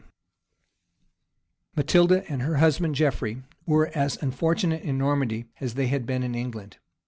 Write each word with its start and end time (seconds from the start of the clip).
}Matilda 1.75 2.25
and 2.27 2.41
her 2.41 2.55
husband 2.57 2.95
Geoffrey 2.95 3.43
were 3.67 3.91
as 3.93 4.17
unfortunate 4.19 4.81
in 4.81 4.97
Normandy 4.97 5.45
as 5.59 5.75
they 5.75 5.89
had 5.89 6.07
been 6.07 6.23
in 6.23 6.33
England. 6.33 6.77